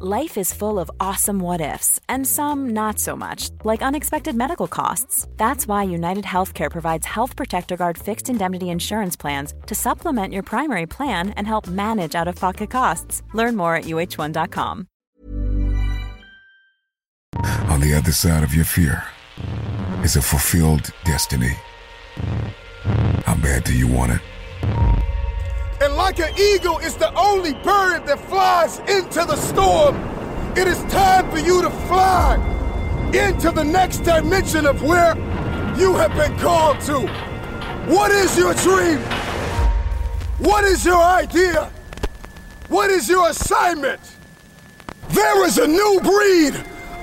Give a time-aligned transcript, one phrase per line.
[0.00, 4.66] Life is full of awesome what ifs, and some not so much, like unexpected medical
[4.66, 5.28] costs.
[5.36, 10.44] That's why United Healthcare provides Health Protector Guard fixed indemnity insurance plans to supplement your
[10.44, 13.22] primary plan and help manage out of pocket costs.
[13.34, 14.86] Learn more at uh1.com.
[17.68, 19.04] On the other side of your fear
[20.02, 21.54] is a fulfilled destiny.
[23.26, 25.01] How bad do you want it?
[26.02, 29.94] Like an eagle is the only bird that flies into the storm,
[30.56, 32.34] it is time for you to fly
[33.14, 35.16] into the next dimension of where
[35.78, 37.06] you have been called to.
[37.86, 38.98] What is your dream?
[40.38, 41.70] What is your idea?
[42.66, 44.00] What is your assignment?
[45.10, 46.54] There is a new breed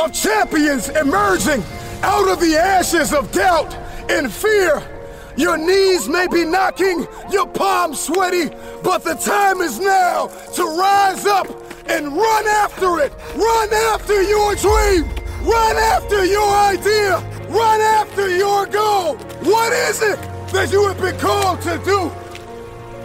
[0.00, 1.62] of champions emerging
[2.02, 3.72] out of the ashes of doubt
[4.10, 4.97] and fear
[5.38, 8.50] your knees may be knocking, your palms sweaty,
[8.82, 11.46] but the time is now to rise up
[11.88, 13.12] and run after it.
[13.36, 15.04] Run after your dream.
[15.42, 17.18] Run after your idea.
[17.48, 19.14] Run after your goal.
[19.44, 20.18] What is it
[20.52, 22.10] that you have been called to do?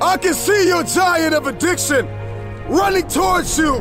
[0.01, 2.07] I can see your giant of addiction
[2.67, 3.73] running towards you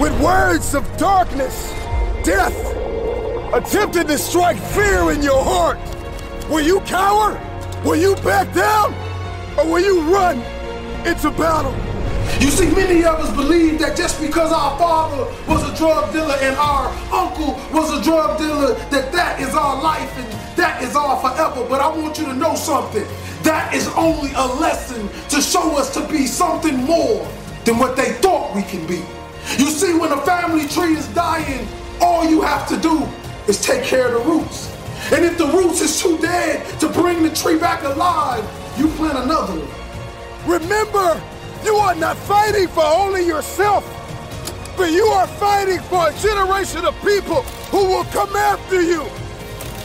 [0.00, 1.70] with words of darkness,
[2.24, 2.56] death,
[3.52, 5.78] attempting to strike fear in your heart.
[6.48, 7.38] Will you cower?
[7.84, 8.94] Will you back down
[9.58, 10.38] or will you run
[11.06, 11.74] into battle?
[12.40, 16.34] You see, many of us believe that just because our father was a drug dealer
[16.40, 20.96] and our uncle was a drug dealer, that that is our life and that is
[20.96, 21.68] our forever.
[21.68, 23.04] But I want you to know something.
[23.42, 27.30] That is only a lesson to show us to be something more
[27.66, 29.04] than what they thought we can be.
[29.58, 31.68] You see, when a family tree is dying,
[32.00, 33.06] all you have to do
[33.46, 34.73] is take care of the roots.
[35.12, 38.44] And if the roots is too dead to bring the tree back alive,
[38.78, 40.60] you plant another one.
[40.60, 41.20] Remember,
[41.64, 43.84] you are not fighting for only yourself,
[44.76, 49.04] but you are fighting for a generation of people who will come after you.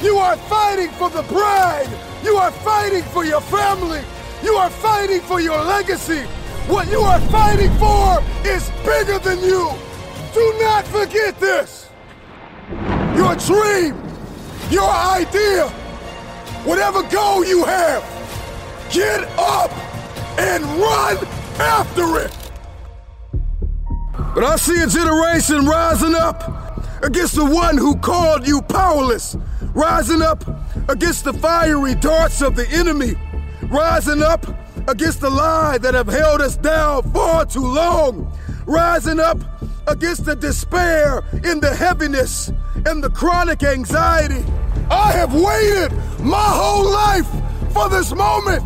[0.01, 1.89] You are fighting for the bride.
[2.23, 4.01] You are fighting for your family.
[4.41, 6.21] You are fighting for your legacy.
[6.67, 9.69] What you are fighting for is bigger than you.
[10.33, 11.89] Do not forget this.
[13.15, 14.08] Your dream
[14.71, 15.67] your idea,
[16.63, 18.03] whatever goal you have,
[18.91, 19.71] get up
[20.39, 21.17] and run
[21.59, 22.35] after it.
[24.35, 29.35] But I see a generation rising up against the one who called you powerless,
[29.73, 30.43] rising up
[30.87, 33.15] against the fiery darts of the enemy,
[33.63, 34.45] rising up
[34.87, 38.31] against the lie that have held us down far too long,
[38.65, 39.39] rising up
[39.87, 42.51] against the despair in the heaviness
[42.85, 44.43] and the chronic anxiety.
[44.89, 45.91] I have waited
[46.21, 47.27] my whole life
[47.73, 48.63] for this moment.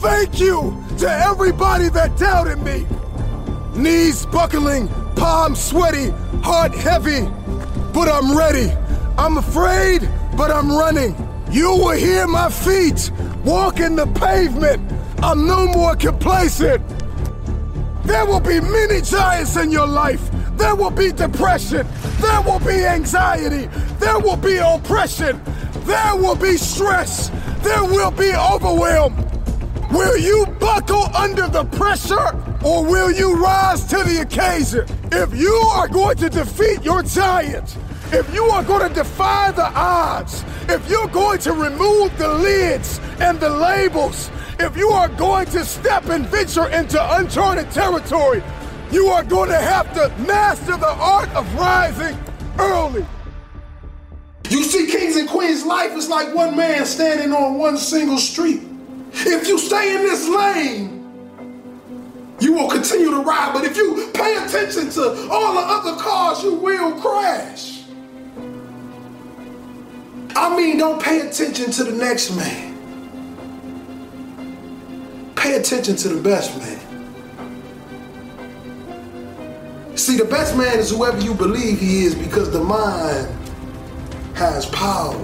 [0.00, 2.86] Thank you to everybody that doubted me.
[3.74, 6.10] Knees buckling, palms sweaty,
[6.42, 7.22] heart heavy,
[7.92, 8.72] but I'm ready.
[9.18, 11.14] I'm afraid, but I'm running.
[11.50, 13.10] You will hear my feet
[13.44, 14.90] walking the pavement.
[15.22, 16.82] I'm no more complacent.
[18.04, 20.29] There will be many giants in your life.
[20.60, 21.86] There will be depression.
[22.20, 23.66] There will be anxiety.
[23.98, 25.40] There will be oppression.
[25.84, 27.30] There will be stress.
[27.62, 29.16] There will be overwhelm.
[29.90, 32.28] Will you buckle under the pressure
[32.62, 34.86] or will you rise to the occasion?
[35.10, 37.78] If you are going to defeat your giant,
[38.12, 43.00] if you are going to defy the odds, if you're going to remove the lids
[43.18, 48.42] and the labels, if you are going to step and venture into uncharted territory,
[48.92, 52.18] you are going to have to master the art of rising
[52.58, 53.06] early.
[54.48, 58.62] You see, kings and queens, life is like one man standing on one single street.
[59.12, 60.96] If you stay in this lane,
[62.40, 63.52] you will continue to ride.
[63.52, 67.84] But if you pay attention to all the other cars, you will crash.
[70.34, 72.70] I mean, don't pay attention to the next man.
[75.36, 76.89] Pay attention to the best man.
[80.10, 83.28] See, the best man is whoever you believe he is because the mind
[84.34, 85.14] has power.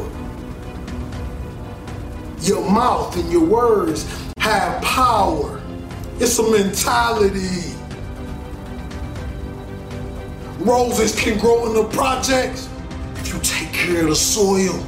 [2.43, 4.06] Your mouth and your words
[4.38, 5.61] have power.
[6.21, 7.75] It's a mentality.
[10.61, 12.69] Roses can grow in the projects
[13.17, 14.79] if you take care of the soil.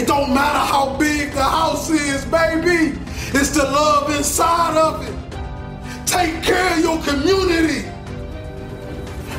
[0.00, 2.96] It don't matter how big the house is, baby.
[3.34, 5.21] It's the love inside of it.
[6.12, 7.88] Take care of your community.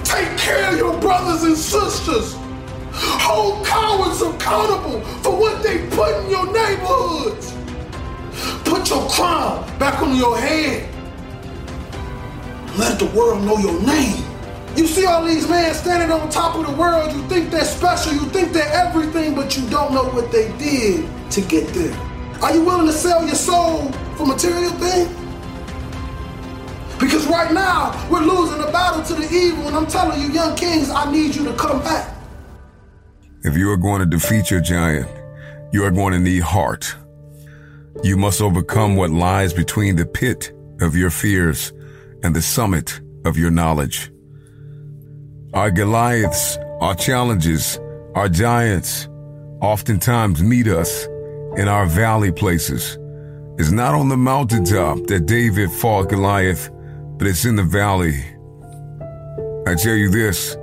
[0.04, 2.36] Take care of your brothers and sisters.
[2.92, 7.54] Hold cowards accountable for what they put in your neighborhoods.
[8.68, 10.90] Put your crown back on your head.
[12.76, 14.26] Let the world know your name.
[14.76, 18.14] You see all these men standing on top of the world, you think they're special,
[18.14, 21.96] you think they're everything, but you don't know what they did to get there.
[22.42, 25.23] Are you willing to sell your soul for material things?
[27.00, 30.56] Because right now, we're losing the battle to the evil, and I'm telling you, young
[30.56, 32.16] kings, I need you to come back.
[33.44, 35.10] If you are going to defeat your giant,
[35.74, 36.96] you are going to need heart.
[38.04, 40.52] You must overcome what lies between the pit
[40.82, 41.74] of your fears
[42.24, 44.12] and the summit of your knowledge.
[45.54, 47.80] Our Goliaths, our challenges,
[48.16, 49.08] our giants
[49.62, 51.06] oftentimes meet us
[51.58, 52.98] in our valley places.
[53.60, 56.72] It's not on the mountaintop that David fought Goliath,
[57.24, 58.22] but it's in the valley.
[59.66, 60.56] I tell you this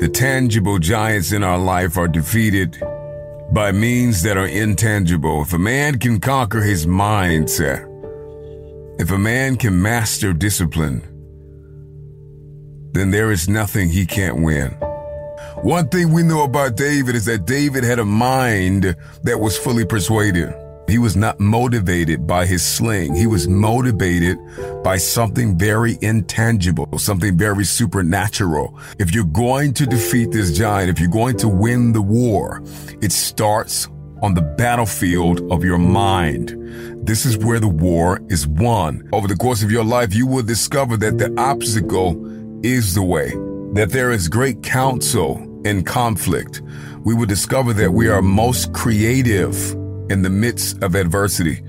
[0.00, 2.76] the tangible giants in our life are defeated
[3.52, 5.42] by means that are intangible.
[5.42, 7.86] If a man can conquer his mindset,
[8.98, 11.02] if a man can master discipline,
[12.90, 14.70] then there is nothing he can't win.
[15.62, 19.84] One thing we know about David is that David had a mind that was fully
[19.84, 20.52] persuaded.
[20.88, 23.14] He was not motivated by his sling.
[23.14, 24.38] He was motivated
[24.84, 28.78] by something very intangible, something very supernatural.
[28.98, 32.62] If you're going to defeat this giant, if you're going to win the war,
[33.02, 33.88] it starts
[34.22, 36.54] on the battlefield of your mind.
[37.06, 39.08] This is where the war is won.
[39.12, 42.16] Over the course of your life, you will discover that the obstacle
[42.64, 43.30] is the way,
[43.74, 46.62] that there is great counsel in conflict.
[47.04, 49.76] We will discover that we are most creative
[50.10, 51.62] in the midst of adversity.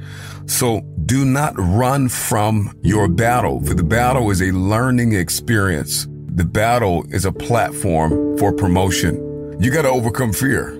[0.45, 6.07] So do not run from your battle, for the battle is a learning experience.
[6.35, 9.15] The battle is a platform for promotion.
[9.59, 10.71] You got to overcome fear.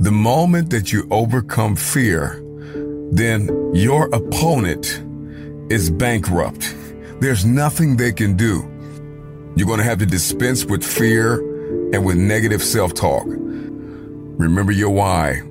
[0.00, 2.42] The moment that you overcome fear,
[3.12, 5.02] then your opponent
[5.70, 6.74] is bankrupt.
[7.20, 8.62] There's nothing they can do.
[9.56, 11.40] You're going to have to dispense with fear
[11.92, 13.24] and with negative self talk.
[13.26, 15.42] Remember your why.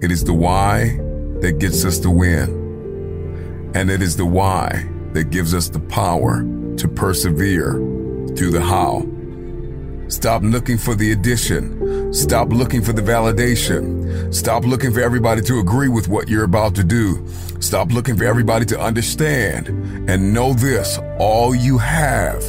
[0.00, 0.96] It is the why
[1.40, 3.72] that gets us the win.
[3.74, 6.42] And it is the why that gives us the power
[6.76, 7.72] to persevere
[8.36, 9.06] through the how.
[10.08, 12.12] Stop looking for the addition.
[12.12, 14.34] Stop looking for the validation.
[14.34, 17.26] Stop looking for everybody to agree with what you're about to do.
[17.60, 19.68] Stop looking for everybody to understand.
[20.10, 22.42] And know this all you have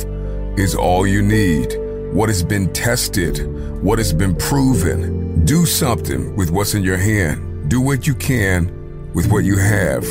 [0.58, 1.78] is all you need.
[2.14, 3.40] What has been tested,
[3.82, 5.25] what has been proven.
[5.46, 7.70] Do something with what's in your hand.
[7.70, 10.02] Do what you can with what you have.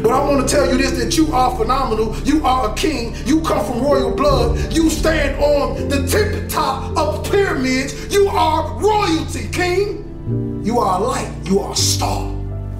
[0.00, 2.16] But I want to tell you this that you are phenomenal.
[2.20, 3.16] You are a king.
[3.26, 4.72] You come from royal blood.
[4.72, 8.14] You stand on the tip top of pyramids.
[8.14, 10.62] You are royalty, king.
[10.64, 11.34] You are a light.
[11.42, 12.32] You are a star.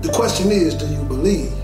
[0.02, 1.63] The question is do you believe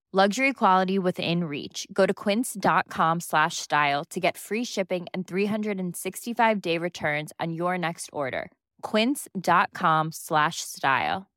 [0.13, 1.87] Luxury quality within reach.
[1.93, 7.77] Go to quince.com slash style to get free shipping and 365 day returns on your
[7.77, 8.51] next order.
[8.81, 11.27] Quince.com slash style.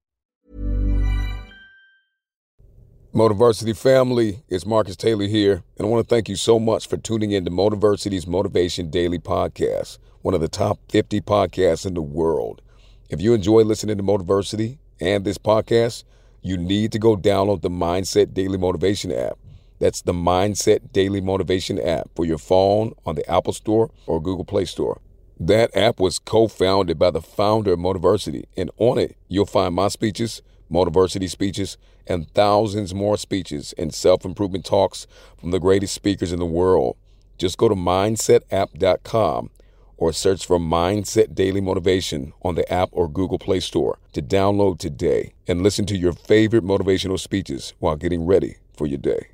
[3.15, 6.97] Motiversity family, it's Marcus Taylor here, and I want to thank you so much for
[6.97, 12.03] tuning in to Motiversity's Motivation Daily Podcast, one of the top 50 podcasts in the
[12.03, 12.61] world.
[13.09, 16.03] If you enjoy listening to Motiversity and this podcast,
[16.45, 19.39] you need to go download the Mindset Daily Motivation app.
[19.79, 24.45] That's the Mindset Daily Motivation app for your phone on the Apple Store or Google
[24.45, 25.01] Play Store.
[25.41, 29.75] That app was co founded by the founder of Motiversity, and on it, you'll find
[29.75, 35.07] my speeches, Motiversity speeches, and thousands more speeches and self improvement talks
[35.39, 36.97] from the greatest speakers in the world.
[37.39, 39.51] Just go to mindsetapp.com
[39.97, 44.79] or search for Mindset Daily Motivation on the app or Google Play Store to download
[44.79, 49.34] today and listen to your favorite motivational speeches while getting ready for your day.